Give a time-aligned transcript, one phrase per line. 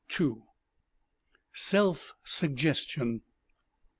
[1.53, 3.21] SELF SUGGESTION.